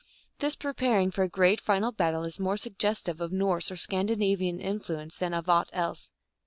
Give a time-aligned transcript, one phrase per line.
[0.39, 5.15] This preparing for a great final battle is more suggestive of Norse or Scandinavian influence
[5.15, 6.09] than of aught else.